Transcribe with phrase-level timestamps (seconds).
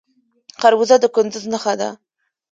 [0.61, 1.89] خربوزه د کندز نښه ده.